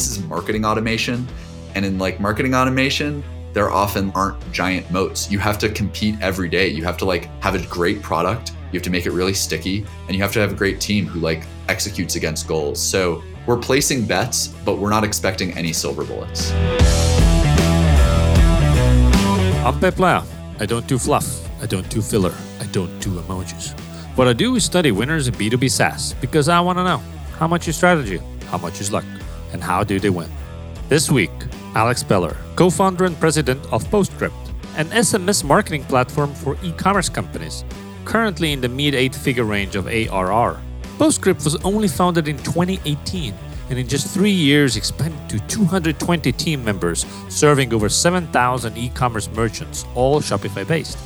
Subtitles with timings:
[0.00, 1.28] this is marketing automation.
[1.74, 5.30] And in like marketing automation, there often aren't giant moats.
[5.30, 6.68] You have to compete every day.
[6.68, 8.52] You have to like have a great product.
[8.72, 11.06] You have to make it really sticky and you have to have a great team
[11.06, 12.80] who like executes against goals.
[12.80, 16.50] So we're placing bets, but we're not expecting any silver bullets.
[19.62, 20.24] I'm Peep Laja.
[20.60, 21.26] I don't do fluff.
[21.62, 22.34] I don't do filler.
[22.58, 23.78] I don't do emojis.
[24.16, 27.46] What I do is study winners in B2B SaaS because I want to know how
[27.46, 29.04] much is strategy, how much is luck,
[29.52, 30.30] and how do they win.
[30.88, 31.30] This week,
[31.74, 34.34] Alex Beller, co founder and president of Postscript,
[34.76, 37.64] an SMS marketing platform for e commerce companies,
[38.04, 40.60] currently in the mid eight figure range of ARR.
[40.98, 43.34] Postscript was only founded in 2018
[43.70, 49.30] and in just three years expanded to 220 team members, serving over 7,000 e commerce
[49.30, 50.98] merchants, all Shopify based.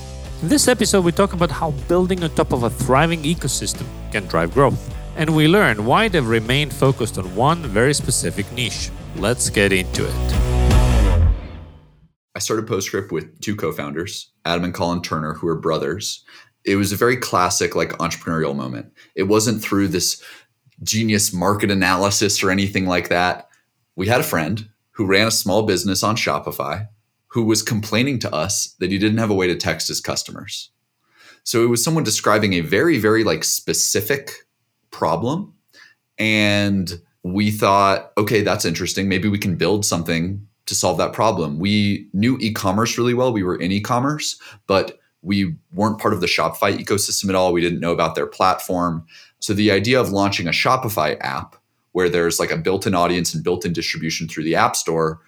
[0.42, 4.26] In this episode, we talk about how building on top of a thriving ecosystem can
[4.26, 4.93] drive growth.
[5.16, 8.90] And we learn why they've remained focused on one very specific niche.
[9.16, 10.34] Let's get into it.
[12.34, 16.24] I started Postscript with two co-founders, Adam and Colin Turner, who are brothers.
[16.64, 18.92] It was a very classic like entrepreneurial moment.
[19.14, 20.20] It wasn't through this
[20.82, 23.48] genius market analysis or anything like that.
[23.94, 26.88] We had a friend who ran a small business on Shopify
[27.28, 30.70] who was complaining to us that he didn't have a way to text his customers.
[31.44, 34.32] So it was someone describing a very very like specific
[34.94, 35.52] problem
[36.18, 39.08] and we thought, okay, that's interesting.
[39.08, 41.58] Maybe we can build something to solve that problem.
[41.58, 43.32] We knew e-commerce really well.
[43.32, 47.52] We were in e-commerce, but we weren't part of the Shopify ecosystem at all.
[47.52, 49.04] We didn't know about their platform.
[49.40, 51.56] So the idea of launching a Shopify app
[51.92, 55.20] where there's like a built-in audience and built-in distribution through the App Store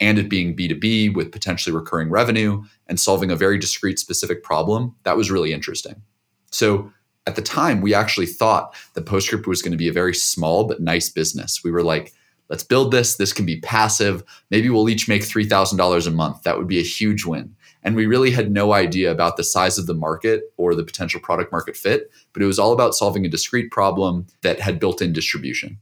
[0.00, 4.94] and it being B2B with potentially recurring revenue and solving a very discrete specific problem,
[5.04, 6.02] that was really interesting.
[6.50, 6.92] So
[7.26, 10.64] at the time, we actually thought that Postscript was going to be a very small
[10.64, 11.62] but nice business.
[11.64, 12.12] We were like,
[12.48, 13.16] let's build this.
[13.16, 14.22] This can be passive.
[14.50, 16.42] Maybe we'll each make $3,000 a month.
[16.42, 17.54] That would be a huge win.
[17.82, 21.20] And we really had no idea about the size of the market or the potential
[21.20, 25.02] product market fit, but it was all about solving a discrete problem that had built
[25.02, 25.78] in distribution.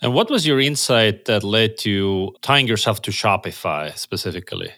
[0.00, 4.72] And what was your insight that led to tying yourself to Shopify specifically?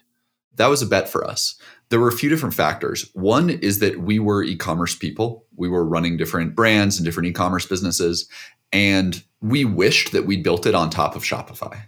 [0.57, 3.09] That was a bet for us there were a few different factors.
[3.15, 7.29] One is that we were e commerce people, we were running different brands and different
[7.29, 8.29] e commerce businesses,
[8.73, 11.83] and we wished that we built it on top of Shopify.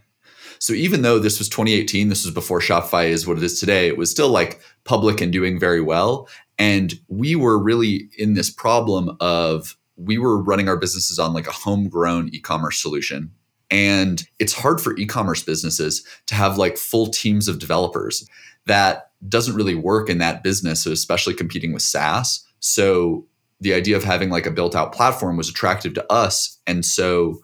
[0.61, 3.87] So even though this was 2018, this was before Shopify is what it is today,
[3.87, 6.29] it was still like public and doing very well.
[6.59, 11.47] And we were really in this problem of we were running our businesses on like
[11.47, 13.31] a homegrown e commerce solution.
[13.71, 18.29] And it's hard for e commerce businesses to have like full teams of developers
[18.67, 22.45] that doesn't really work in that business, especially competing with SaaS.
[22.61, 23.27] So
[23.61, 26.59] the idea of having like a built out platform was attractive to us.
[26.67, 27.41] And so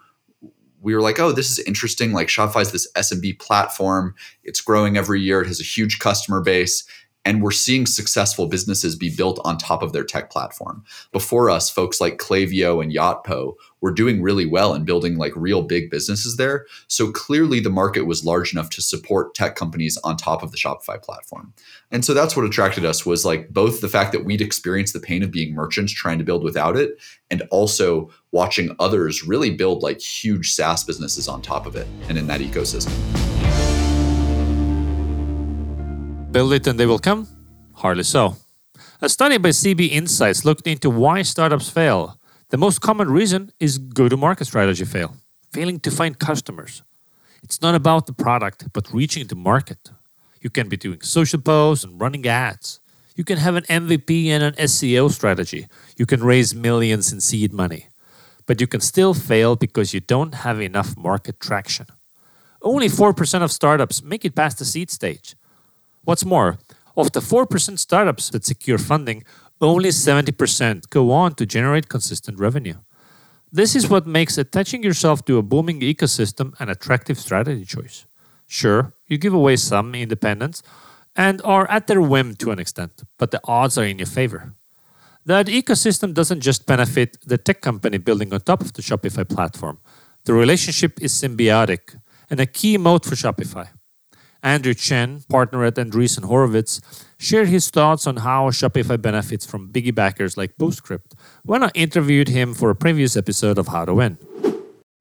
[0.81, 2.13] we were like, oh, this is interesting.
[2.13, 4.15] Like Shopify's this SMB platform.
[4.45, 5.41] It's growing every year.
[5.41, 6.85] It has a huge customer base.
[7.25, 10.85] And we're seeing successful businesses be built on top of their tech platform.
[11.12, 15.63] Before us, folks like Klaviyo and Yotpo were doing really well and building like real
[15.63, 16.65] big businesses there.
[16.87, 20.57] So clearly the market was large enough to support tech companies on top of the
[20.57, 21.53] Shopify platform.
[21.91, 25.01] And so that's what attracted us was like both the fact that we'd experienced the
[25.01, 26.99] pain of being merchants trying to build without it
[27.31, 32.17] and also watching others really build like huge SaaS businesses on top of it and
[32.17, 33.44] in that ecosystem.
[36.34, 37.28] Build it and they will come?
[37.75, 38.34] Hardly so.
[39.00, 42.19] A study by CB Insights looked into why startups fail.
[42.49, 45.15] The most common reason is go to market strategy fail,
[45.53, 46.83] failing to find customers.
[47.45, 49.93] It's not about the product, but reaching the market.
[50.41, 52.81] You can be doing social posts and running ads.
[53.15, 55.69] You can have an MVP and an SEO strategy.
[55.97, 57.91] You can raise millions in seed money.
[58.47, 61.87] But you can still fail because you don't have enough market traction.
[62.61, 65.37] Only 4% of startups make it past the seed stage.
[66.04, 66.59] What's more,
[66.97, 69.25] of the 4% startups that secure funding,
[69.60, 72.76] only 70% go on to generate consistent revenue.
[73.50, 78.04] This is what makes attaching yourself to a booming ecosystem an attractive strategy choice.
[78.47, 80.62] Sure, you give away some independence
[81.16, 84.54] and are at their whim to an extent, but the odds are in your favor.
[85.24, 89.78] That ecosystem doesn't just benefit the tech company building on top of the Shopify platform.
[90.24, 91.97] The relationship is symbiotic
[92.28, 93.68] and a key moat for Shopify.
[94.45, 96.81] Andrew Chen, partner at Andreessen Horowitz,
[97.19, 101.15] shared his thoughts on how Shopify benefits from biggie backers like Postscript
[101.45, 104.19] when I interviewed him for a previous episode of How to Win.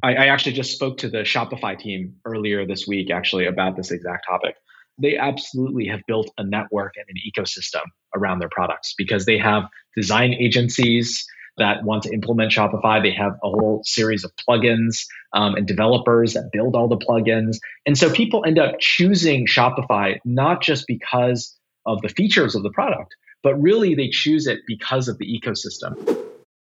[0.01, 3.91] I, I actually just spoke to the Shopify team earlier this week, actually, about this
[3.91, 4.55] exact topic.
[4.97, 7.83] They absolutely have built a network and an ecosystem
[8.15, 9.63] around their products because they have
[9.95, 13.01] design agencies, that want to implement Shopify.
[13.01, 17.57] They have a whole series of plugins um, and developers that build all the plugins.
[17.85, 22.71] And so people end up choosing Shopify not just because of the features of the
[22.71, 26.17] product, but really they choose it because of the ecosystem.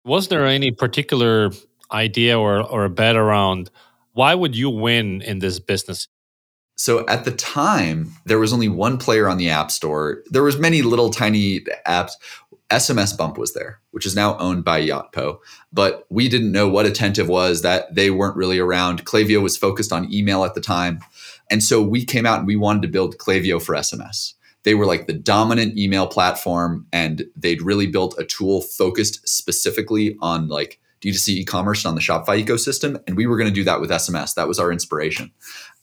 [0.05, 1.51] Was there any particular
[1.91, 3.69] idea or, or a bet around
[4.13, 6.07] why would you win in this business?
[6.75, 10.23] So at the time, there was only one player on the App Store.
[10.29, 12.11] There was many little tiny apps.
[12.69, 15.39] SMS Bump was there, which is now owned by Yotpo.
[15.73, 19.05] But we didn't know what Attentive was, that they weren't really around.
[19.05, 20.99] Klaviyo was focused on email at the time.
[21.49, 24.33] And so we came out and we wanted to build Klaviyo for SMS.
[24.63, 30.17] They were like the dominant email platform, and they'd really built a tool focused specifically
[30.21, 33.01] on like D2C e-commerce on the Shopify ecosystem.
[33.07, 34.35] And we were going to do that with SMS.
[34.35, 35.31] That was our inspiration.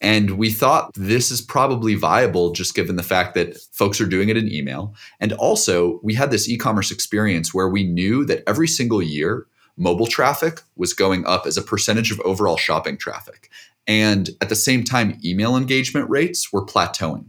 [0.01, 4.29] And we thought this is probably viable just given the fact that folks are doing
[4.29, 4.95] it in email.
[5.21, 9.47] And also, we had this e commerce experience where we knew that every single year,
[9.77, 13.51] mobile traffic was going up as a percentage of overall shopping traffic.
[13.87, 17.27] And at the same time, email engagement rates were plateauing.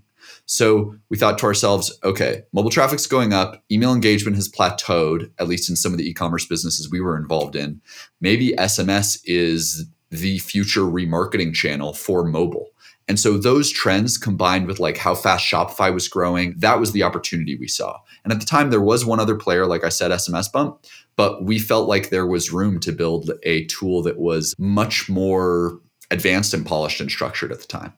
[0.48, 5.48] So we thought to ourselves, okay, mobile traffic's going up, email engagement has plateaued, at
[5.48, 7.82] least in some of the e commerce businesses we were involved in.
[8.22, 12.70] Maybe SMS is the future remarketing channel for mobile.
[13.10, 17.04] And so those trends combined with like how fast Shopify was growing, that was the
[17.04, 18.00] opportunity we saw.
[18.24, 20.86] And at the time there was one other player like I said SMS Bump,
[21.18, 25.80] but we felt like there was room to build a tool that was much more
[26.10, 27.94] advanced and polished and structured at the time.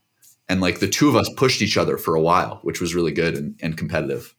[0.50, 3.12] And like the two of us pushed each other for a while, which was really
[3.12, 4.36] good and, and competitive.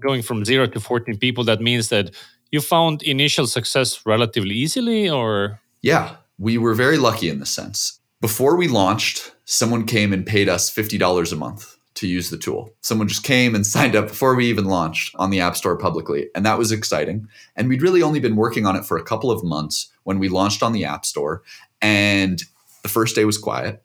[0.00, 2.14] Going from 0 to 14 people that means that
[2.50, 8.00] you found initial success relatively easily or yeah, we were very lucky in this sense.
[8.20, 12.72] Before we launched, someone came and paid us $50 a month to use the tool.
[12.80, 16.28] Someone just came and signed up before we even launched on the App Store publicly.
[16.34, 17.26] And that was exciting.
[17.56, 20.28] And we'd really only been working on it for a couple of months when we
[20.28, 21.42] launched on the App Store.
[21.80, 22.42] And
[22.82, 23.82] the first day was quiet.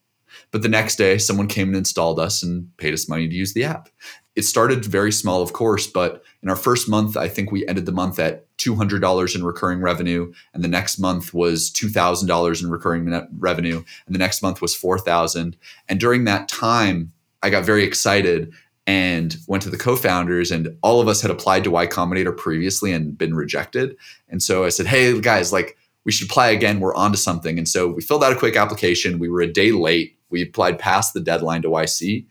[0.52, 3.54] But the next day, someone came and installed us and paid us money to use
[3.54, 3.90] the app.
[4.36, 7.86] It started very small, of course, but in our first month, I think we ended
[7.86, 10.32] the month at $200 in recurring revenue.
[10.54, 13.84] And the next month was $2,000 in recurring revenue.
[14.06, 15.58] And the next month was 4000
[15.90, 17.12] And during that time,
[17.42, 18.54] I got very excited
[18.86, 22.94] and went to the co-founders and all of us had applied to Y Combinator previously
[22.94, 23.98] and been rejected.
[24.30, 26.80] And so I said, hey guys, like we should apply again.
[26.80, 27.58] We're onto something.
[27.58, 29.20] And so we filled out a quick application.
[29.20, 32.26] We were a day late we applied past the deadline to YC,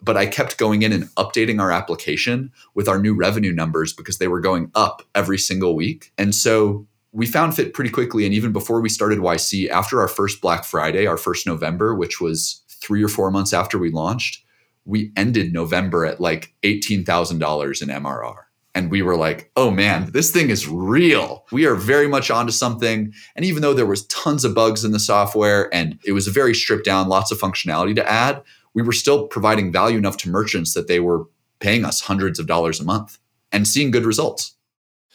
[0.00, 4.18] but I kept going in and updating our application with our new revenue numbers because
[4.18, 6.12] they were going up every single week.
[6.16, 8.24] And so we found fit pretty quickly.
[8.24, 12.20] And even before we started YC, after our first Black Friday, our first November, which
[12.20, 14.44] was three or four months after we launched,
[14.84, 18.47] we ended November at like $18,000 in MRR.
[18.74, 21.44] And we were like, oh man, this thing is real.
[21.50, 23.12] We are very much onto something.
[23.34, 26.54] And even though there was tons of bugs in the software and it was very
[26.54, 28.42] stripped down, lots of functionality to add,
[28.74, 31.24] we were still providing value enough to merchants that they were
[31.60, 33.18] paying us hundreds of dollars a month
[33.50, 34.54] and seeing good results.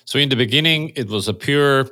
[0.06, 1.88] So in the beginning, it was a pure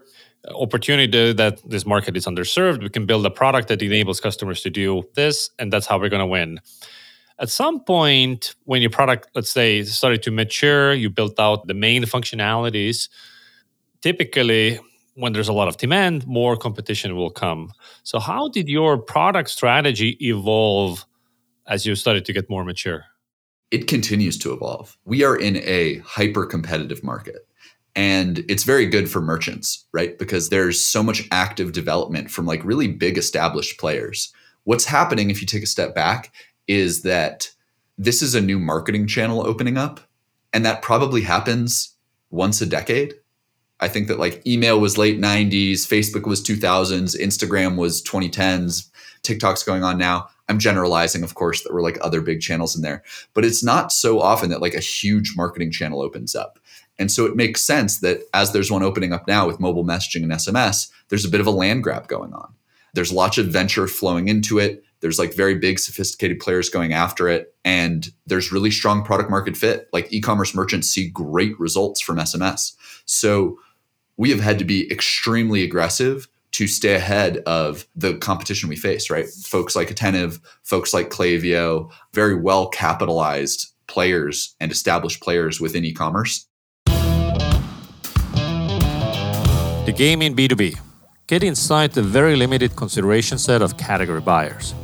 [0.55, 2.81] opportunity that this market is underserved.
[2.81, 6.09] We can build a product that enables customers to do this, and that's how we're
[6.09, 6.59] going to win.
[7.41, 11.73] At some point, when your product, let's say, started to mature, you built out the
[11.73, 13.09] main functionalities.
[14.01, 14.79] Typically,
[15.15, 17.73] when there's a lot of demand, more competition will come.
[18.03, 21.03] So, how did your product strategy evolve
[21.65, 23.05] as you started to get more mature?
[23.71, 24.95] It continues to evolve.
[25.05, 27.47] We are in a hyper competitive market.
[27.95, 30.17] And it's very good for merchants, right?
[30.17, 34.31] Because there's so much active development from like really big established players.
[34.63, 36.31] What's happening if you take a step back
[36.71, 37.51] is that
[37.97, 39.99] this is a new marketing channel opening up,
[40.53, 41.95] and that probably happens
[42.29, 43.13] once a decade.
[43.81, 48.89] I think that like email was late 90s, Facebook was 2000s, Instagram was 2010s,
[49.21, 50.29] TikTok's going on now.
[50.47, 53.91] I'm generalizing, of course, that were like other big channels in there, but it's not
[53.91, 56.57] so often that like a huge marketing channel opens up.
[56.99, 60.23] And so it makes sense that as there's one opening up now with mobile messaging
[60.23, 62.53] and SMS, there's a bit of a land grab going on.
[62.93, 64.83] There's lots of venture flowing into it.
[65.01, 67.53] There's like very big, sophisticated players going after it.
[67.65, 69.89] And there's really strong product market fit.
[69.91, 72.73] Like e commerce merchants see great results from SMS.
[73.05, 73.57] So
[74.17, 79.09] we have had to be extremely aggressive to stay ahead of the competition we face,
[79.09, 79.27] right?
[79.27, 85.93] Folks like Attentive, folks like Klaviyo, very well capitalized players and established players within e
[85.93, 86.45] commerce.
[89.85, 90.79] The game in B2B.
[91.27, 94.75] Get inside the very limited consideration set of category buyers.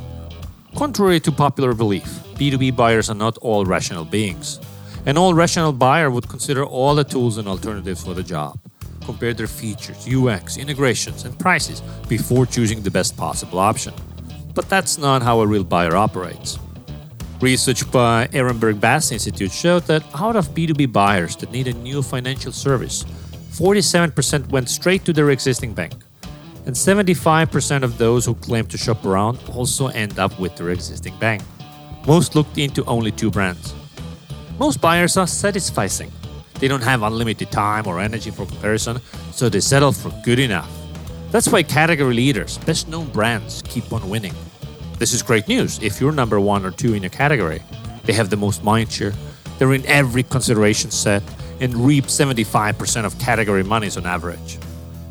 [0.78, 2.06] Contrary to popular belief,
[2.38, 4.60] B2B buyers are not all rational beings.
[5.06, 8.56] An all rational buyer would consider all the tools and alternatives for the job.
[9.04, 13.92] compare their features, UX, integrations, and prices before choosing the best possible option.
[14.54, 16.60] But that's not how a real buyer operates.
[17.40, 22.02] Research by Ehrenberg Bass Institute showed that out of B2B buyers that need a new
[22.02, 23.02] financial service,
[23.50, 25.94] 47% went straight to their existing bank.
[26.68, 31.16] And 75% of those who claim to shop around also end up with their existing
[31.16, 31.40] bank.
[32.06, 33.74] Most looked into only two brands.
[34.58, 36.10] Most buyers are satisficing.
[36.60, 39.00] They don't have unlimited time or energy for comparison,
[39.32, 40.70] so they settle for good enough.
[41.30, 44.34] That's why category leaders, best known brands, keep on winning.
[44.98, 47.62] This is great news if you're number one or two in a category.
[48.04, 49.14] They have the most mindshare,
[49.58, 51.22] they're in every consideration set,
[51.60, 54.58] and reap 75% of category monies on average.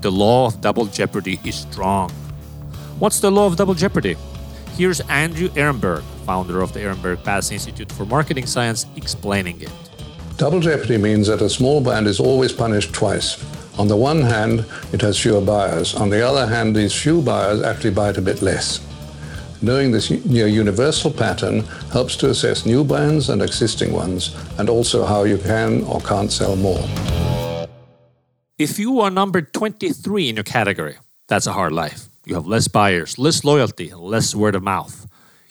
[0.02, 2.12] The law of double jeopardy is strong.
[3.00, 4.16] What's the law of double jeopardy?
[4.76, 9.72] Here's Andrew Ehrenberg, founder of the Ehrenberg Bass Institute for Marketing Science, explaining it.
[10.38, 13.44] Double jeopardy means that a small brand is always punished twice.
[13.80, 15.96] On the one hand, it has fewer buyers.
[15.96, 18.80] On the other hand, these few buyers actually buy it a bit less.
[19.64, 21.62] Knowing this near universal pattern
[21.92, 26.32] helps to assess new brands and existing ones, and also how you can or can't
[26.32, 26.88] sell more.
[28.58, 30.96] If you are number 23 in your category,
[31.28, 32.08] that's a hard life.
[32.26, 35.06] You have less buyers, less loyalty, less word of mouth.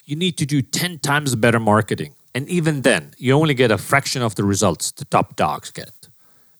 [0.04, 2.16] You need to do 10 times better marketing.
[2.34, 6.08] And even then, you only get a fraction of the results the top dogs get.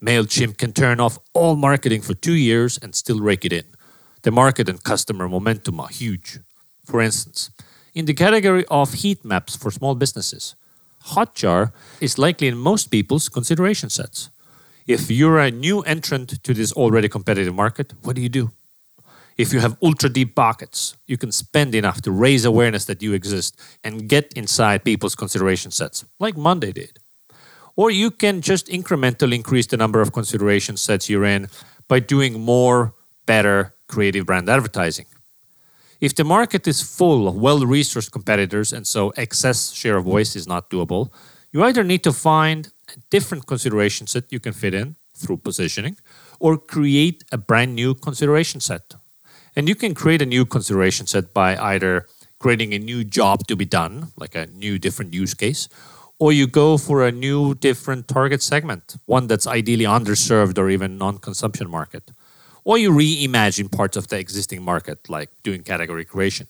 [0.01, 3.65] MailChimp can turn off all marketing for two years and still rake it in.
[4.23, 6.39] The market and customer momentum are huge.
[6.85, 7.51] For instance,
[7.93, 10.55] in the category of heat maps for small businesses,
[11.07, 14.31] Hotjar is likely in most people's consideration sets.
[14.87, 18.53] If you're a new entrant to this already competitive market, what do you do?
[19.37, 23.13] If you have ultra deep pockets, you can spend enough to raise awareness that you
[23.13, 27.01] exist and get inside people's consideration sets, like Monday did.
[27.75, 31.49] Or you can just incrementally increase the number of consideration sets you're in
[31.89, 32.95] by doing more,
[33.27, 35.07] better, creative brand advertising.
[36.01, 40.37] If the market is full of well resourced competitors and so excess share of voice
[40.37, 41.11] is not doable,
[41.53, 42.71] you either need to find
[43.11, 45.97] different consideration set you can fit in through positioning
[46.41, 48.95] or create a brand new consideration set.
[49.55, 52.07] And you can create a new consideration set by either
[52.39, 55.69] creating a new job to be done, like a new different use case,
[56.19, 60.99] or you go for a new different target segment, one that's ideally underserved or even
[60.99, 62.11] non consumption market
[62.67, 66.49] or you reimagine parts of the existing market, like doing category creation.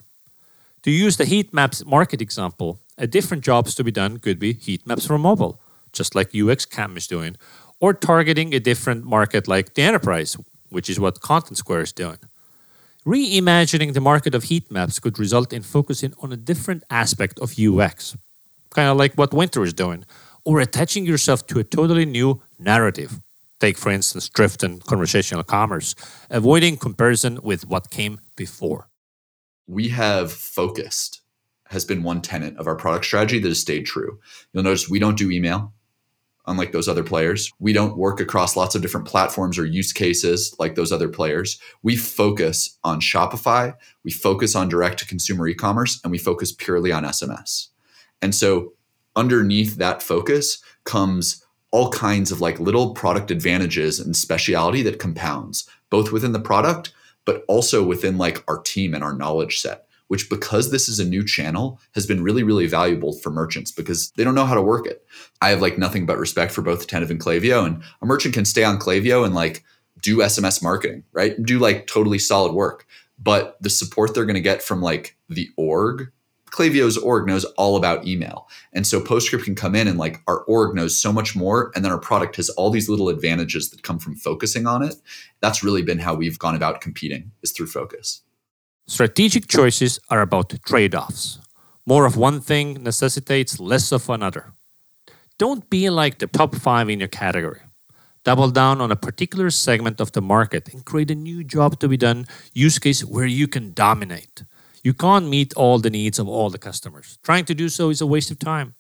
[0.84, 4.54] To use the heat maps market example, a different jobs to be done could be
[4.54, 5.60] heat maps for mobile,
[5.96, 7.36] just like UX Cam is doing,
[7.80, 10.36] or targeting a different market like the enterprise,
[10.68, 12.18] which is what Content Square is doing.
[13.06, 17.58] Reimagining the market of heat maps could result in focusing on a different aspect of
[17.58, 18.16] UX,
[18.70, 20.04] kind of like what Winter is doing,
[20.44, 23.20] or attaching yourself to a totally new narrative
[23.58, 25.94] Take, for instance, drift and conversational commerce,
[26.28, 28.88] avoiding comparison with what came before.
[29.66, 31.22] We have focused,
[31.70, 34.20] has been one tenet of our product strategy that has stayed true.
[34.52, 35.72] You'll notice we don't do email,
[36.46, 37.52] unlike those other players.
[37.58, 41.58] We don't work across lots of different platforms or use cases like those other players.
[41.82, 43.74] We focus on Shopify,
[44.04, 47.68] we focus on direct to consumer e commerce, and we focus purely on SMS.
[48.22, 48.72] And so,
[49.14, 55.68] underneath that focus comes all kinds of like little product advantages and speciality that compounds
[55.90, 56.92] both within the product
[57.24, 61.04] but also within like our team and our knowledge set which because this is a
[61.04, 64.62] new channel has been really really valuable for merchants because they don't know how to
[64.62, 65.04] work it
[65.40, 67.66] i have like nothing but respect for both attentive and Klaviyo.
[67.66, 69.64] and a merchant can stay on Klaviyo and like
[70.00, 72.86] do sms marketing right do like totally solid work
[73.18, 76.10] but the support they're going to get from like the org
[76.56, 78.48] Klaviyo's org knows all about email.
[78.72, 81.70] And so PostScript can come in and like our org knows so much more.
[81.74, 84.94] And then our product has all these little advantages that come from focusing on it.
[85.40, 88.22] That's really been how we've gone about competing is through focus.
[88.88, 91.40] Strategic choices are about trade offs.
[91.86, 94.52] More of one thing necessitates less of another.
[95.38, 97.62] Don't be like the top five in your category.
[98.24, 101.88] Double down on a particular segment of the market and create a new job to
[101.88, 104.44] be done use case where you can dominate.
[104.84, 107.18] You can't meet all the needs of all the customers.
[107.24, 108.74] Trying to do so is a waste of time.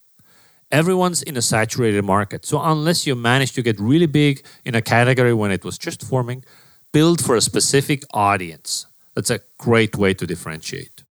[0.70, 4.82] Everyone's in a saturated market, so unless you manage to get really big in a
[4.82, 6.44] category when it was just forming,
[6.92, 8.86] build for a specific audience.
[9.16, 11.02] That's a great way to differentiate.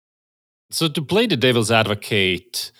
[0.70, 2.70] So, to play the devil's advocate,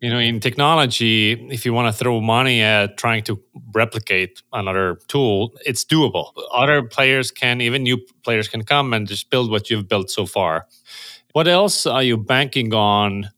[0.00, 3.38] you know, in technology, if you want to throw money at trying to
[3.74, 6.32] replicate another tool, it's doable.
[6.54, 10.24] Other players can, even new players can come and just build what you've built so
[10.24, 10.66] far.
[11.32, 13.30] What else are you banking on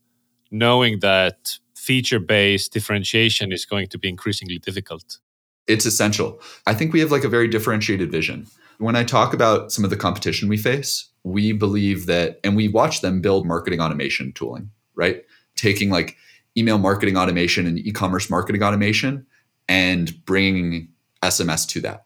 [0.51, 5.19] knowing that feature based differentiation is going to be increasingly difficult?
[5.67, 6.39] It's essential.
[6.65, 8.47] I think we have like a very differentiated vision.
[8.83, 12.67] When I talk about some of the competition we face, we believe that, and we
[12.67, 15.23] watch them build marketing automation tooling, right?
[15.55, 16.17] Taking like
[16.57, 19.25] email marketing automation and e commerce marketing automation
[19.67, 20.89] and bringing
[21.23, 22.05] SMS to that.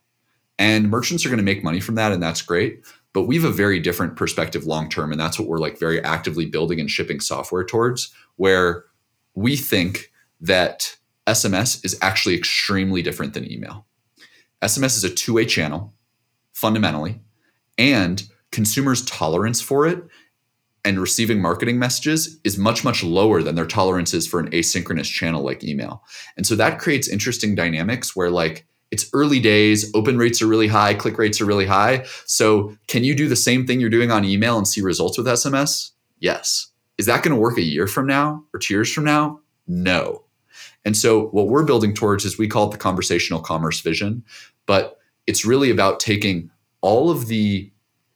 [0.60, 2.84] And merchants are going to make money from that, and that's great.
[3.14, 5.12] But we have a very different perspective long term.
[5.12, 8.86] And that's what we're like very actively building and shipping software towards, where
[9.34, 13.86] we think that SMS is actually extremely different than email.
[14.62, 15.94] SMS is a two way channel,
[16.58, 17.22] fundamentally,
[17.78, 20.04] and consumers' tolerance for it
[20.84, 25.06] and receiving marketing messages is much, much lower than their tolerance is for an asynchronous
[25.06, 26.04] channel like email.
[26.36, 30.68] And so that creates interesting dynamics where, like, it's early days, open rates are really
[30.68, 32.06] high, click rates are really high.
[32.26, 35.28] So, can you do the same thing you're doing on email and see results with
[35.28, 35.92] SMS?
[36.20, 36.72] Yes.
[36.98, 39.42] Is that going to work a year from now or two years from now?
[39.68, 40.24] No.
[40.86, 44.24] And so, what we're building towards is we call it the conversational commerce vision,
[44.66, 44.97] but
[45.28, 46.50] it's really about taking
[46.82, 47.72] all of the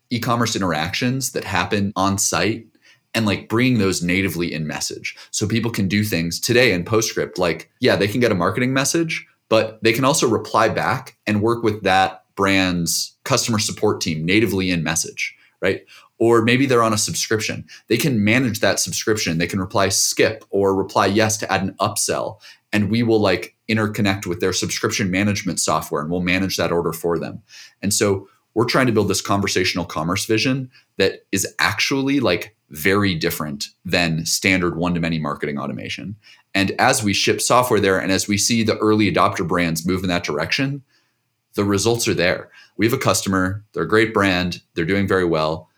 [0.09, 2.65] e-commerce interactions that happen on site
[3.13, 5.15] and like bringing those natively in message.
[5.31, 8.73] So people can do things today in postscript like yeah they can get a marketing
[8.73, 14.25] message but they can also reply back and work with that brand's customer support team
[14.25, 15.85] natively in message right?
[16.17, 17.65] Or maybe they're on a subscription.
[17.87, 19.37] They can manage that subscription.
[19.37, 22.39] They can reply skip or reply yes to add an upsell
[22.73, 26.93] and we will like interconnect with their subscription management software and we'll manage that order
[26.93, 27.41] for them
[27.81, 33.15] and so we're trying to build this conversational commerce vision that is actually like very
[33.15, 36.15] different than standard one to many marketing automation.
[36.53, 40.03] And as we ship software there and as we see the early adopter brands move
[40.03, 40.83] in that direction,
[41.53, 42.49] the results are there.
[42.77, 45.69] We have a customer, they're a great brand, they're doing very well.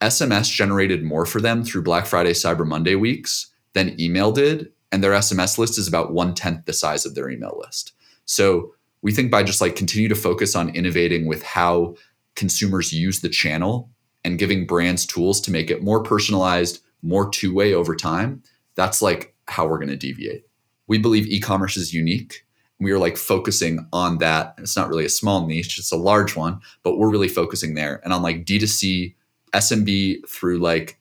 [0.00, 4.72] SMS generated more for them through Black Friday, Cyber Monday weeks than email did.
[4.92, 7.92] And their SMS list is about one tenth the size of their email list.
[8.24, 11.94] So we think by just like continue to focus on innovating with how
[12.36, 13.90] consumers use the channel
[14.24, 18.42] and giving brands tools to make it more personalized, more two way over time,
[18.74, 20.44] that's like how we're going to deviate.
[20.86, 22.46] We believe e commerce is unique.
[22.78, 24.54] We are like focusing on that.
[24.58, 28.00] It's not really a small niche, it's a large one, but we're really focusing there
[28.04, 29.14] and on like D2C,
[29.52, 30.98] SMB through like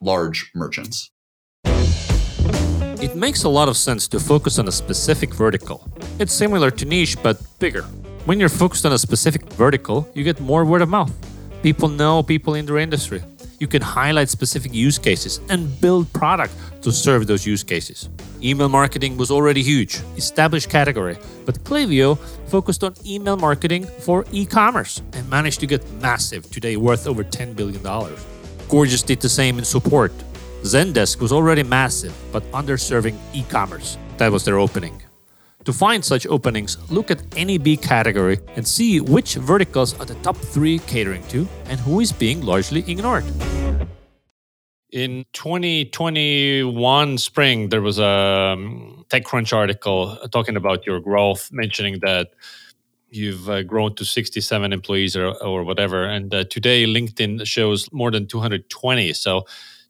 [0.00, 1.10] large merchants.
[3.00, 5.88] It makes a lot of sense to focus on a specific vertical.
[6.18, 7.82] It's similar to niche, but bigger.
[8.24, 11.12] When you're focused on a specific vertical, you get more word of mouth.
[11.62, 13.22] People know people in their industry.
[13.60, 18.08] You can highlight specific use cases and build product to serve those use cases.
[18.42, 25.02] Email marketing was already huge, established category, but Klaviyo focused on email marketing for e-commerce
[25.12, 27.80] and managed to get massive, today worth over $10 billion.
[28.68, 30.12] Gorgias did the same in support,
[30.62, 33.96] Zendesk was already massive, but underserving e commerce.
[34.16, 35.02] That was their opening.
[35.64, 40.14] To find such openings, look at any B category and see which verticals are the
[40.16, 43.24] top three catering to and who is being largely ignored.
[44.90, 52.30] In 2021 spring, there was a um, TechCrunch article talking about your growth, mentioning that
[53.10, 56.04] you've uh, grown to 67 employees or, or whatever.
[56.04, 59.12] And uh, today, LinkedIn shows more than 220.
[59.12, 59.44] So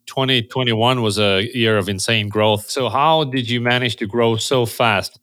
[0.08, 2.68] 2021 was a year of insane growth.
[2.68, 5.20] So, how did you manage to grow so fast?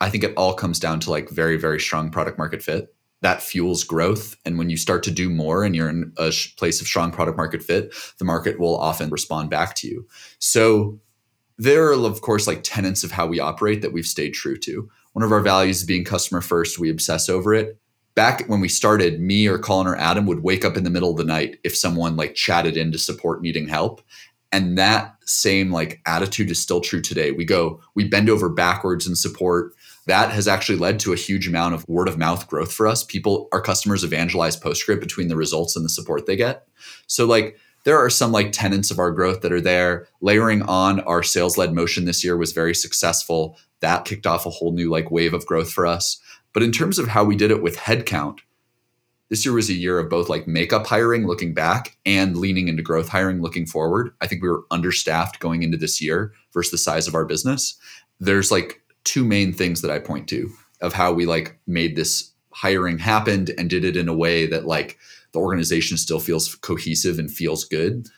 [0.00, 2.94] I think it all comes down to like very, very strong product market fit.
[3.20, 4.34] That fuels growth.
[4.46, 7.36] And when you start to do more and you're in a place of strong product
[7.36, 10.06] market fit, the market will often respond back to you.
[10.38, 10.98] So,
[11.58, 14.88] there are, of course, like tenets of how we operate that we've stayed true to.
[15.12, 16.78] One of our values is being customer first.
[16.78, 17.78] We obsess over it
[18.20, 21.10] back when we started, me or Colin or Adam would wake up in the middle
[21.10, 24.02] of the night if someone like chatted in to support needing help.
[24.52, 27.32] And that same like attitude is still true today.
[27.32, 29.72] We go, we bend over backwards in support.
[30.06, 33.02] That has actually led to a huge amount of word of mouth growth for us.
[33.02, 36.68] People, our customers evangelize PostScript between the results and the support they get.
[37.06, 40.08] So like there are some like tenants of our growth that are there.
[40.20, 43.56] Layering on our sales led motion this year was very successful.
[43.80, 46.20] That kicked off a whole new like wave of growth for us.
[46.52, 48.40] But in terms of how we did it with headcount,
[49.28, 52.82] this year was a year of both like makeup hiring looking back and leaning into
[52.82, 54.12] growth hiring looking forward.
[54.20, 57.78] I think we were understaffed going into this year versus the size of our business.
[58.18, 62.32] There's like two main things that I point to of how we like made this
[62.52, 64.98] hiring happened and did it in a way that like
[65.32, 68.08] the organization still feels cohesive and feels good.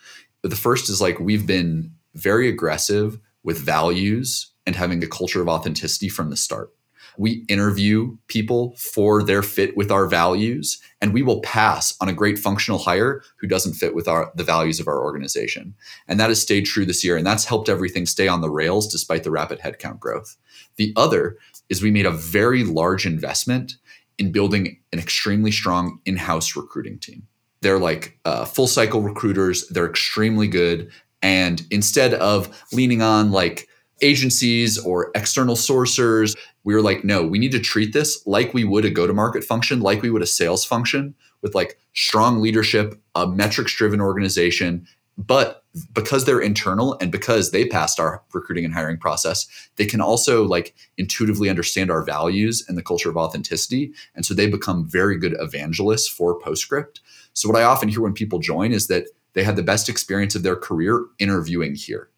[0.41, 5.41] But the first is like we've been very aggressive with values and having a culture
[5.41, 6.71] of authenticity from the start.
[7.17, 12.13] We interview people for their fit with our values, and we will pass on a
[12.13, 15.75] great functional hire who doesn't fit with our the values of our organization.
[16.07, 18.87] And that has stayed true this year, and that's helped everything stay on the rails
[18.87, 20.37] despite the rapid headcount growth.
[20.77, 21.37] The other
[21.69, 23.77] is we made a very large investment
[24.17, 27.27] in building an extremely strong in-house recruiting team.
[27.61, 29.67] They're like uh, full cycle recruiters.
[29.69, 30.91] They're extremely good.
[31.21, 33.67] And instead of leaning on like
[34.01, 38.63] agencies or external sourcers, we were like, no, we need to treat this like we
[38.63, 42.41] would a go to market function, like we would a sales function with like strong
[42.41, 44.87] leadership, a metrics driven organization.
[45.17, 49.45] But because they're internal and because they passed our recruiting and hiring process,
[49.75, 53.91] they can also like intuitively understand our values and the culture of authenticity.
[54.15, 57.01] And so they become very good evangelists for Postscript.
[57.33, 60.35] So what I often hear when people join is that they had the best experience
[60.35, 62.09] of their career interviewing here.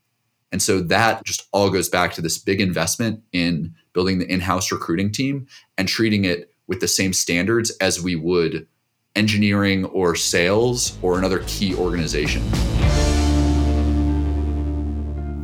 [0.55, 4.71] And so that just all goes back to this big investment in building the in-house
[4.71, 8.65] recruiting team and treating it with the same standards as we would
[9.17, 12.41] engineering or sales or another key organization.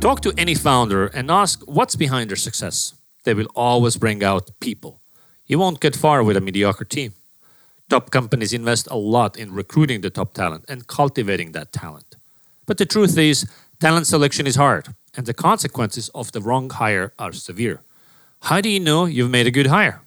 [0.00, 2.94] Talk to any founder and ask what's behind their success.
[3.24, 5.02] They will always bring out people.
[5.44, 7.12] You won't get far with a mediocre team.
[7.90, 12.16] Top companies invest a lot in recruiting the top talent and cultivating that talent.
[12.64, 13.46] But the truth is,
[13.78, 17.82] talent selection is hard, and the consequences of the wrong hire are severe.
[18.42, 20.02] How do you know you've made a good hire?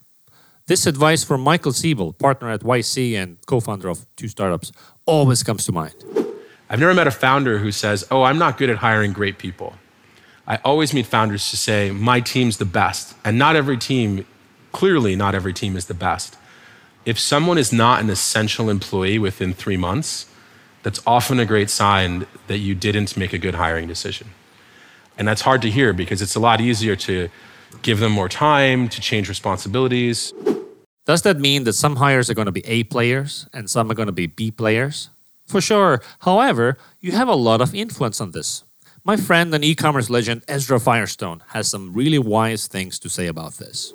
[0.68, 4.72] This advice from Michael Siebel, partner at YC and co founder of two startups,
[5.06, 5.96] always comes to mind.
[6.70, 9.76] I've never met a founder who says, Oh, I'm not good at hiring great people.
[10.48, 13.16] I always meet founders to say, my team's the best.
[13.24, 14.26] And not every team,
[14.72, 16.38] clearly, not every team is the best.
[17.04, 20.28] If someone is not an essential employee within three months,
[20.84, 24.30] that's often a great sign that you didn't make a good hiring decision.
[25.18, 27.30] And that's hard to hear because it's a lot easier to
[27.82, 30.34] give them more time, to change responsibilities.
[31.06, 33.94] Does that mean that some hires are going to be A players and some are
[33.94, 35.10] going to be B players?
[35.46, 36.02] For sure.
[36.20, 38.64] However, you have a lot of influence on this.
[39.04, 43.28] My friend and e commerce legend Ezra Firestone has some really wise things to say
[43.28, 43.94] about this.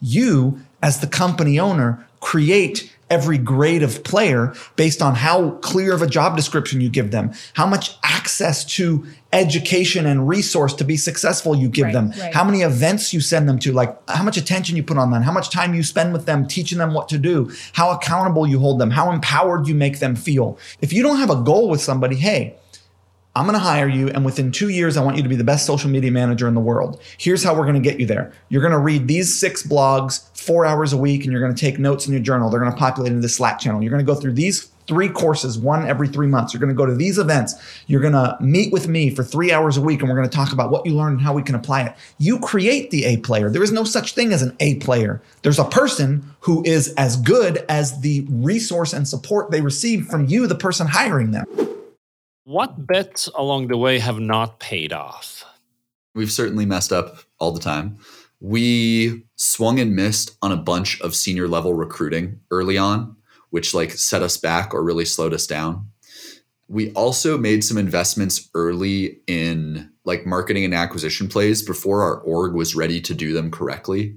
[0.00, 6.00] You, as the company owner, create every grade of player based on how clear of
[6.00, 10.96] a job description you give them, how much access to education and resource to be
[10.96, 12.34] successful you give Right, them, right.
[12.34, 15.22] how many events you send them to, like how much attention you put on them,
[15.22, 18.58] how much time you spend with them teaching them what to do, how accountable you
[18.58, 20.58] hold them, how empowered you make them feel.
[20.80, 22.54] If you don't have a goal with somebody, hey,
[23.36, 25.44] I'm going to hire you, and within two years, I want you to be the
[25.44, 27.00] best social media manager in the world.
[27.16, 28.32] Here's how we're going to get you there.
[28.48, 31.60] You're going to read these six blogs four hours a week, and you're going to
[31.60, 32.50] take notes in your journal.
[32.50, 33.82] They're going to populate into the Slack channel.
[33.82, 36.52] You're going to go through these three courses, one every three months.
[36.52, 37.54] You're going to go to these events.
[37.86, 40.36] You're going to meet with me for three hours a week, and we're going to
[40.36, 41.94] talk about what you learned and how we can apply it.
[42.18, 43.48] You create the A player.
[43.48, 45.22] There is no such thing as an A player.
[45.42, 50.26] There's a person who is as good as the resource and support they receive from
[50.26, 51.46] you, the person hiring them.
[52.50, 55.44] What bets along the way have not paid off?
[56.16, 57.98] We've certainly messed up all the time.
[58.40, 63.14] We swung and missed on a bunch of senior level recruiting early on,
[63.50, 65.92] which like set us back or really slowed us down.
[66.66, 72.54] We also made some investments early in like marketing and acquisition plays before our org
[72.54, 74.16] was ready to do them correctly.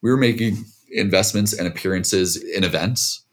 [0.00, 3.23] We were making investments and appearances in events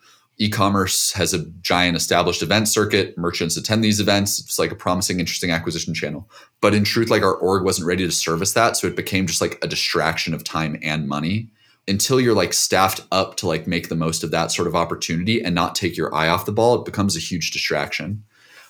[0.42, 3.16] e-commerce has a giant established event circuit.
[3.16, 4.40] Merchants attend these events.
[4.40, 6.28] It's like a promising interesting acquisition channel.
[6.62, 8.76] But in truth like our org wasn't ready to service that.
[8.76, 11.50] So it became just like a distraction of time and money.
[11.88, 15.44] Until you're like staffed up to like make the most of that sort of opportunity
[15.44, 18.24] and not take your eye off the ball it becomes a huge distraction.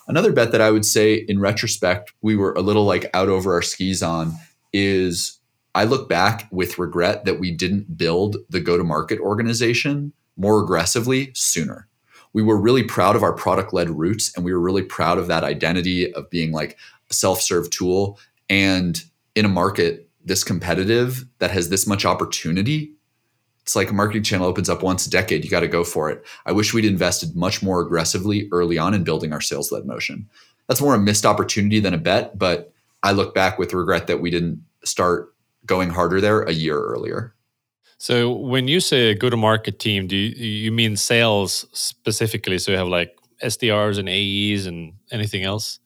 [0.08, 3.54] Another bet that i would say in retrospect we were a little like out over
[3.54, 4.34] our skis on
[4.74, 5.40] is
[5.76, 10.64] i look back with regret that we didn't build the go to market organization more
[10.64, 11.88] aggressively sooner.
[12.34, 15.28] We were really proud of our product led roots and we were really proud of
[15.28, 16.78] that identity of being like
[17.10, 18.20] a self serve tool.
[18.50, 19.02] And
[19.36, 22.94] in a market this competitive that has this much opportunity,
[23.64, 25.44] it's like a marketing channel opens up once a decade.
[25.44, 26.26] You got to go for it.
[26.46, 30.28] I wish we'd invested much more aggressively early on in building our sales led motion.
[30.68, 34.22] That's more a missed opportunity than a bet, but I look back with regret that
[34.22, 35.34] we didn't start
[35.66, 37.34] going harder there a year earlier.
[38.02, 42.58] So when you say go to market team, do you, you mean sales specifically?
[42.58, 45.78] So you have like SDRs and AEs and anything else?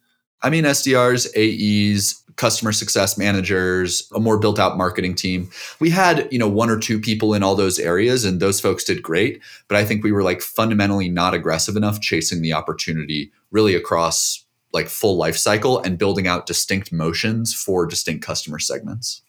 [0.42, 5.50] I mean, SDRs, AEs, customer success managers, a more built out marketing team.
[5.82, 8.86] We had, you know, one or two people in all those areas and those folks
[8.86, 9.42] did great.
[9.68, 14.46] But I think we were like fundamentally not aggressive enough chasing the opportunity really across
[14.72, 19.22] like full life cycle and building out distinct motions for distinct customer segments.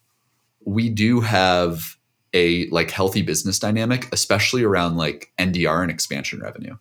[0.64, 1.95] We do have
[2.37, 6.77] a like healthy business dynamic, especially around like NDR and expansion revenue,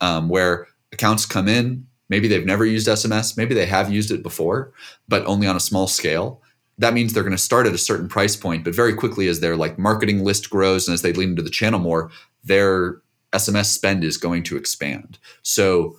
[0.00, 4.22] um, where accounts come in, maybe they've never used SMS, maybe they have used it
[4.22, 4.72] before,
[5.06, 6.40] but only on a small scale.
[6.78, 9.40] That means they're going to start at a certain price point, but very quickly as
[9.40, 12.10] their like marketing list grows and as they lean into the channel more,
[12.42, 15.18] their SMS spend is going to expand.
[15.42, 15.98] So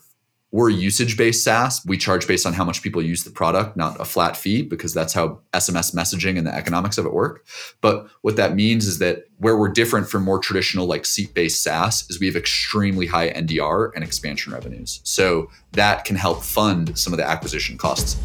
[0.56, 1.82] we're usage based SaaS.
[1.86, 4.94] We charge based on how much people use the product, not a flat fee, because
[4.94, 7.46] that's how SMS messaging and the economics of it work.
[7.82, 11.62] But what that means is that where we're different from more traditional like seat based
[11.62, 15.02] SaaS is we have extremely high NDR and expansion revenues.
[15.04, 18.16] So that can help fund some of the acquisition costs.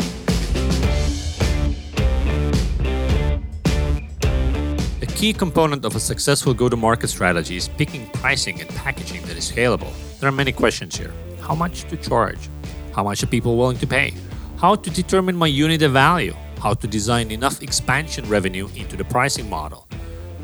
[5.03, 9.23] A key component of a successful go to market strategy is picking pricing and packaging
[9.23, 9.93] that is scalable.
[10.21, 11.13] There are many questions here
[11.51, 12.49] how much to charge,
[12.95, 14.15] how much are people willing to pay,
[14.57, 16.33] how to determine my unit of value,
[16.63, 19.89] how to design enough expansion revenue into the pricing model.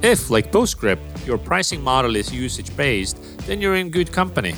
[0.02, 3.16] If, like Postscript, your pricing model is usage based,
[3.46, 4.56] then you're in good company.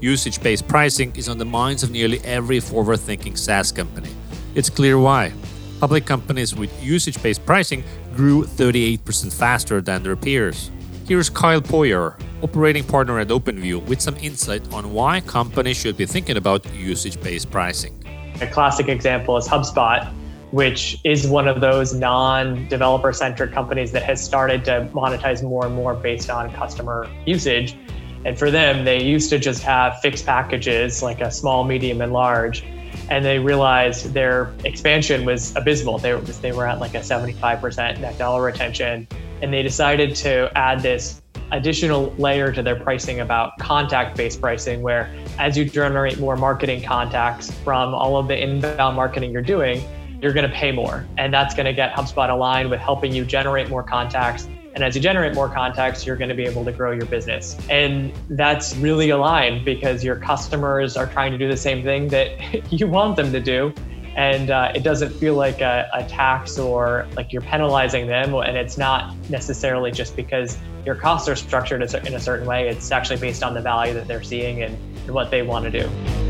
[0.00, 4.08] Usage based pricing is on the minds of nearly every forward thinking SaaS company.
[4.54, 5.34] It's clear why.
[5.80, 7.84] Public companies with usage based pricing
[8.16, 10.70] grew 38% faster than their peers.
[11.06, 16.06] Here's Kyle Poyar, operating partner at OpenView, with some insight on why companies should be
[16.06, 17.92] thinking about usage based pricing.
[18.40, 20.10] A classic example is HubSpot,
[20.50, 25.66] which is one of those non developer centric companies that has started to monetize more
[25.66, 27.76] and more based on customer usage.
[28.24, 32.14] And for them, they used to just have fixed packages like a small, medium, and
[32.14, 32.64] large.
[33.10, 35.98] And they realized their expansion was abysmal.
[35.98, 39.06] They were, they were at like a 75% net dollar retention
[39.42, 41.20] and they decided to add this
[41.52, 46.82] additional layer to their pricing about contact based pricing, where as you generate more marketing
[46.82, 49.82] contacts from all of the inbound marketing you're doing,
[50.22, 51.06] you're going to pay more.
[51.18, 54.48] And that's going to get HubSpot aligned with helping you generate more contacts.
[54.74, 57.56] And as you generate more contacts, you're going to be able to grow your business.
[57.70, 62.72] And that's really aligned because your customers are trying to do the same thing that
[62.72, 63.72] you want them to do.
[64.16, 68.32] And uh, it doesn't feel like a, a, tax or like you're penalizing them.
[68.34, 70.56] And it's not necessarily just because
[70.86, 72.68] your costs are structured in a certain way.
[72.68, 76.23] It's actually based on the value that they're seeing and, what they want to do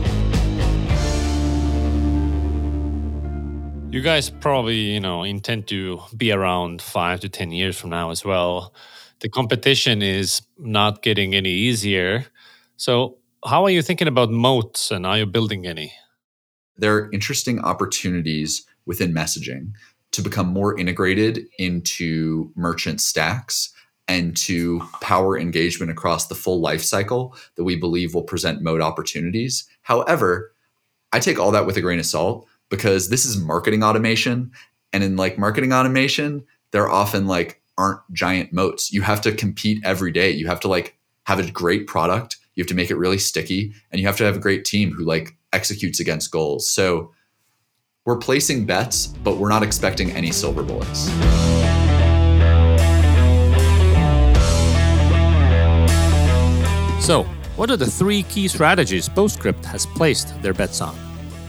[3.94, 8.10] you guys probably you know intend to be around five to ten years from now
[8.10, 8.74] as well.
[9.20, 12.26] The competition is not getting any easier.
[12.76, 15.92] So how are you thinking about moats and are you building any?
[16.76, 19.70] There are interesting opportunities within messaging
[20.10, 23.72] to become more integrated into merchant stacks
[24.08, 28.80] and to power engagement across the full life cycle that we believe will present moat
[28.80, 29.68] opportunities.
[29.82, 30.52] However,
[31.12, 34.50] I take all that with a grain of salt because this is marketing automation
[34.92, 38.92] and in like marketing automation, there often like aren't giant moats.
[38.92, 40.30] You have to compete every day.
[40.30, 43.72] You have to like have a great product, you have to make it really sticky
[43.90, 46.68] and you have to have a great team who like executes against goals.
[46.68, 47.12] So
[48.04, 51.08] we're placing bets, but we're not expecting any silver bullets.
[57.04, 57.24] So,
[57.56, 60.94] what are the three key strategies Postscript has placed their bets on?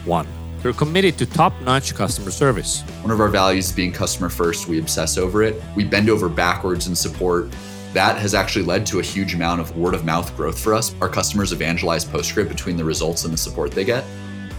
[0.04, 0.26] One,
[0.66, 2.80] they're committed to top notch customer service.
[3.02, 5.62] One of our values being customer first, we obsess over it.
[5.76, 7.54] We bend over backwards in support.
[7.92, 10.92] That has actually led to a huge amount of word of mouth growth for us.
[11.00, 14.02] Our customers evangelize Postscript between the results and the support they get.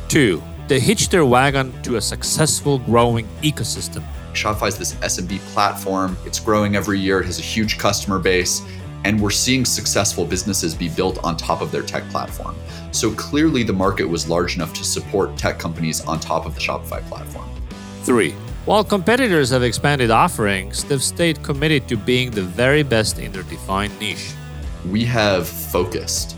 [0.08, 4.02] Two, they hitch their wagon to a successful growing ecosystem.
[4.32, 6.16] Shopify is this SMB platform.
[6.26, 7.20] It's growing every year.
[7.20, 8.62] It has a huge customer base.
[9.04, 12.56] And we're seeing successful businesses be built on top of their tech platform.
[12.92, 16.62] So clearly, the market was large enough to support tech companies on top of the
[16.62, 17.50] Shopify platform.
[18.04, 18.34] Three,
[18.66, 23.44] while competitors have expanded offerings, they've stayed committed to being the very best in their
[23.44, 24.34] defined niche.
[24.90, 26.36] We have focused,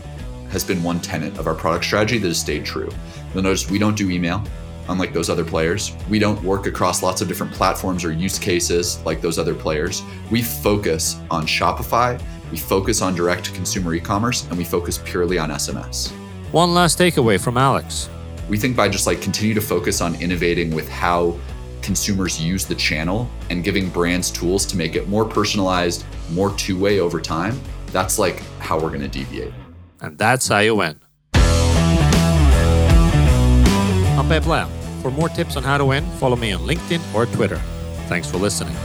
[0.50, 2.90] has been one tenet of our product strategy that has stayed true.
[3.34, 4.44] You'll notice we don't do email,
[4.88, 5.92] unlike those other players.
[6.08, 10.02] We don't work across lots of different platforms or use cases like those other players.
[10.30, 15.00] We focus on Shopify, we focus on direct to consumer e commerce, and we focus
[15.04, 16.10] purely on SMS.
[16.52, 18.08] One last takeaway from Alex.
[18.48, 21.38] We think by just like continue to focus on innovating with how
[21.82, 26.78] consumers use the channel and giving brands tools to make it more personalized, more two
[26.78, 29.52] way over time, that's like how we're going to deviate.
[30.00, 31.00] And that's how you win.
[34.18, 34.68] I'm Peep Laja.
[35.02, 37.60] For more tips on how to win, follow me on LinkedIn or Twitter.
[38.08, 38.76] Thanks for listening.